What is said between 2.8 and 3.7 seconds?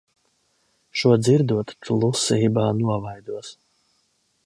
novaidos...